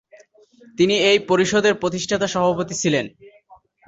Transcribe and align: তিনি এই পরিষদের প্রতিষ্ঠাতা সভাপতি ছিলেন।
তিনি 0.77 0.95
এই 1.09 1.17
পরিষদের 1.29 1.73
প্রতিষ্ঠাতা 1.75 2.27
সভাপতি 2.27 2.75
ছিলেন। 2.81 3.05